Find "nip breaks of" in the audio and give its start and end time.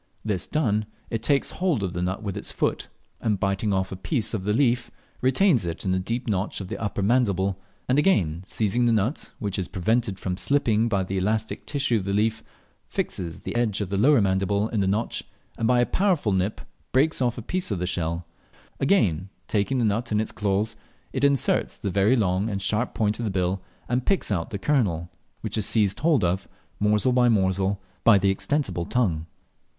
16.31-17.37